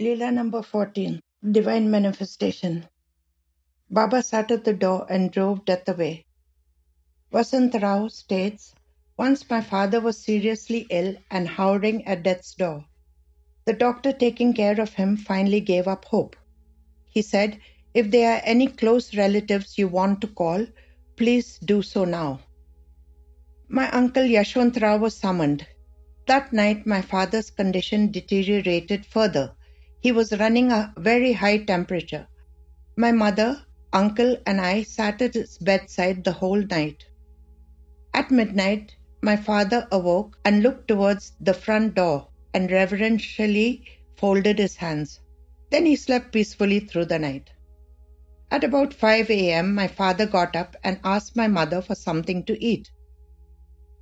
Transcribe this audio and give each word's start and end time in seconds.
Leela 0.00 0.34
number 0.34 0.60
14 0.60 1.20
Divine 1.52 1.88
Manifestation. 1.88 2.88
Baba 3.88 4.24
sat 4.24 4.50
at 4.50 4.64
the 4.64 4.72
door 4.74 5.06
and 5.08 5.30
drove 5.30 5.64
death 5.64 5.88
away. 5.88 6.26
Vasant 7.30 7.80
Rao 7.80 8.08
states 8.08 8.74
Once 9.16 9.48
my 9.48 9.60
father 9.60 10.00
was 10.00 10.18
seriously 10.18 10.88
ill 10.90 11.14
and 11.30 11.46
hovering 11.46 12.04
at 12.08 12.24
death's 12.24 12.56
door. 12.56 12.84
The 13.66 13.72
doctor 13.72 14.12
taking 14.12 14.52
care 14.52 14.80
of 14.80 14.94
him 14.94 15.16
finally 15.16 15.60
gave 15.60 15.86
up 15.86 16.06
hope. 16.06 16.34
He 17.04 17.22
said, 17.22 17.60
If 17.94 18.10
there 18.10 18.34
are 18.34 18.42
any 18.42 18.66
close 18.66 19.14
relatives 19.14 19.78
you 19.78 19.86
want 19.86 20.20
to 20.22 20.26
call, 20.26 20.66
please 21.14 21.56
do 21.58 21.82
so 21.82 22.04
now. 22.04 22.40
My 23.68 23.88
uncle 23.92 24.24
Yashwant 24.24 24.82
Rao 24.82 24.96
was 24.96 25.16
summoned. 25.16 25.68
That 26.26 26.52
night, 26.52 26.84
my 26.84 27.00
father's 27.00 27.52
condition 27.52 28.10
deteriorated 28.10 29.06
further 29.06 29.54
he 30.04 30.12
was 30.12 30.38
running 30.38 30.70
a 30.70 30.92
very 30.98 31.32
high 31.32 31.56
temperature. 31.56 32.28
My 32.94 33.10
mother, 33.10 33.64
uncle, 33.90 34.36
and 34.44 34.60
I 34.60 34.82
sat 34.82 35.22
at 35.22 35.32
his 35.32 35.56
bedside 35.56 36.22
the 36.22 36.32
whole 36.32 36.60
night. 36.60 37.02
At 38.12 38.30
midnight, 38.30 38.94
my 39.22 39.34
father 39.34 39.88
awoke 39.90 40.36
and 40.44 40.62
looked 40.62 40.88
towards 40.88 41.32
the 41.40 41.54
front 41.54 41.94
door 41.94 42.28
and 42.52 42.70
reverentially 42.70 43.86
folded 44.18 44.58
his 44.58 44.76
hands. 44.76 45.20
Then 45.70 45.86
he 45.86 45.96
slept 45.96 46.32
peacefully 46.32 46.80
through 46.80 47.06
the 47.06 47.18
night. 47.18 47.48
At 48.50 48.62
about 48.62 48.92
5 48.92 49.30
a.m., 49.30 49.74
my 49.74 49.88
father 49.88 50.26
got 50.26 50.54
up 50.54 50.76
and 50.84 51.00
asked 51.02 51.34
my 51.34 51.48
mother 51.48 51.80
for 51.80 51.94
something 51.94 52.44
to 52.44 52.62
eat. 52.62 52.90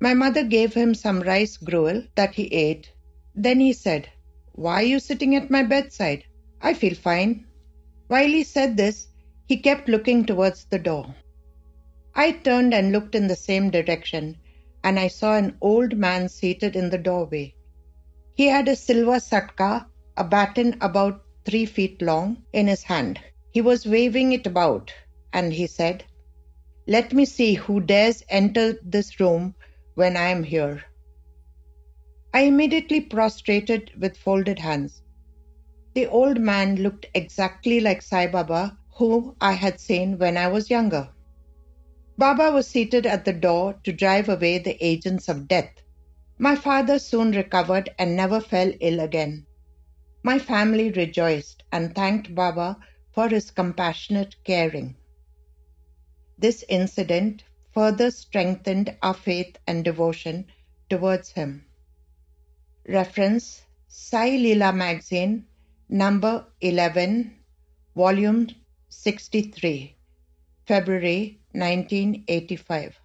My 0.00 0.14
mother 0.14 0.44
gave 0.44 0.72
him 0.72 0.94
some 0.94 1.20
rice 1.20 1.58
gruel 1.58 2.04
that 2.14 2.34
he 2.34 2.46
ate. 2.46 2.90
Then 3.34 3.60
he 3.60 3.74
said, 3.74 4.08
why 4.60 4.82
are 4.82 4.86
you 4.86 5.00
sitting 5.00 5.34
at 5.34 5.50
my 5.50 5.62
bedside? 5.62 6.22
I 6.60 6.74
feel 6.74 6.94
fine. 6.94 7.46
While 8.08 8.26
he 8.26 8.44
said 8.44 8.76
this, 8.76 9.08
he 9.46 9.56
kept 9.56 9.88
looking 9.88 10.26
towards 10.26 10.66
the 10.66 10.78
door. 10.78 11.14
I 12.14 12.32
turned 12.32 12.74
and 12.74 12.92
looked 12.92 13.14
in 13.14 13.26
the 13.26 13.36
same 13.36 13.70
direction, 13.70 14.36
and 14.84 15.00
I 15.00 15.08
saw 15.08 15.34
an 15.34 15.56
old 15.62 15.96
man 15.96 16.28
seated 16.28 16.76
in 16.76 16.90
the 16.90 16.98
doorway. 16.98 17.54
He 18.34 18.48
had 18.48 18.68
a 18.68 18.76
silver 18.76 19.18
satka, 19.18 19.86
a 20.18 20.24
baton 20.24 20.76
about 20.82 21.22
three 21.46 21.64
feet 21.64 22.02
long, 22.02 22.42
in 22.52 22.66
his 22.66 22.82
hand. 22.82 23.18
He 23.52 23.62
was 23.62 23.86
waving 23.86 24.32
it 24.32 24.46
about, 24.46 24.92
and 25.32 25.54
he 25.54 25.68
said, 25.68 26.04
Let 26.86 27.14
me 27.14 27.24
see 27.24 27.54
who 27.54 27.80
dares 27.80 28.22
enter 28.28 28.78
this 28.82 29.18
room 29.20 29.54
when 29.94 30.18
I 30.18 30.28
am 30.28 30.42
here. 30.42 30.84
I 32.32 32.42
immediately 32.42 33.00
prostrated 33.00 33.90
with 34.00 34.16
folded 34.16 34.60
hands. 34.60 35.02
The 35.94 36.06
old 36.06 36.38
man 36.40 36.76
looked 36.76 37.06
exactly 37.12 37.80
like 37.80 38.02
Sai 38.02 38.28
Baba, 38.28 38.78
whom 38.94 39.34
I 39.40 39.52
had 39.52 39.80
seen 39.80 40.16
when 40.18 40.36
I 40.36 40.46
was 40.46 40.70
younger. 40.70 41.10
Baba 42.16 42.52
was 42.52 42.68
seated 42.68 43.06
at 43.06 43.24
the 43.24 43.32
door 43.32 43.80
to 43.82 43.92
drive 43.92 44.28
away 44.28 44.58
the 44.58 44.76
agents 44.84 45.28
of 45.28 45.48
death. 45.48 45.70
My 46.38 46.54
father 46.54 46.98
soon 46.98 47.32
recovered 47.32 47.90
and 47.98 48.14
never 48.14 48.40
fell 48.40 48.72
ill 48.80 49.00
again. 49.00 49.46
My 50.22 50.38
family 50.38 50.90
rejoiced 50.90 51.64
and 51.72 51.94
thanked 51.94 52.34
Baba 52.34 52.78
for 53.12 53.28
his 53.28 53.50
compassionate 53.50 54.36
caring. 54.44 54.96
This 56.38 56.64
incident 56.68 57.42
further 57.72 58.10
strengthened 58.10 58.96
our 59.02 59.14
faith 59.14 59.56
and 59.66 59.84
devotion 59.84 60.46
towards 60.88 61.30
him. 61.32 61.64
Reference 62.90 63.62
Sai 63.86 64.30
Leela 64.30 64.74
Magazine, 64.74 65.46
number 65.88 66.44
11, 66.60 67.30
volume 67.94 68.48
63, 68.88 69.94
February 70.66 71.38
1985. 71.52 72.98